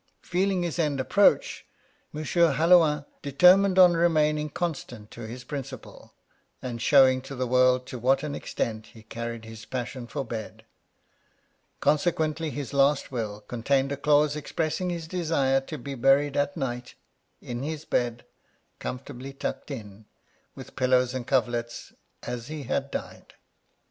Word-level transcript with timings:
Feeling 0.23 0.63
his 0.63 0.79
end 0.79 0.99
approach, 0.99 1.63
M. 2.11 2.23
Halloin 2.23 3.05
determined 3.21 3.77
on 3.77 3.93
remaining 3.93 4.49
constant 4.49 5.11
to 5.11 5.27
his 5.27 5.43
principle, 5.43 6.15
and 6.59 6.81
showing 6.81 7.21
to 7.21 7.35
the 7.35 7.45
world 7.45 7.85
to 7.85 7.99
what 7.99 8.23
an 8.23 8.33
extent 8.33 8.87
he 8.87 9.03
carried 9.03 9.45
his 9.45 9.63
passion 9.65 10.07
for 10.07 10.25
bed. 10.25 10.65
Consequently, 11.81 12.49
his 12.49 12.73
last 12.73 13.11
will 13.11 13.41
contained 13.41 13.91
a 13.91 13.95
clause 13.95 14.35
expressing 14.35 14.89
his 14.89 15.07
desire 15.07 15.61
to 15.61 15.77
be 15.77 15.93
buried 15.93 16.35
at 16.35 16.57
night, 16.57 16.95
in 17.39 17.61
his 17.61 17.85
bed, 17.85 18.25
comfortably 18.79 19.33
tucked 19.33 19.69
in, 19.69 20.05
with 20.55 20.75
pillows 20.75 21.13
and 21.13 21.27
coverlets 21.27 21.93
as 22.23 22.47
he 22.47 22.63
had 22.63 22.89
died. 22.89 23.35